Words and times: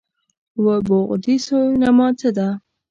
اووه 0.57 0.75
بعدی 0.87 1.35
سینما 1.45 2.07
څه 2.19 2.29
ده؟ 2.37 2.47